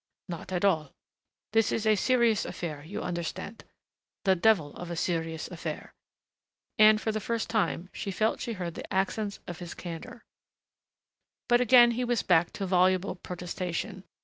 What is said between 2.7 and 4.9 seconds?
you understand the devil of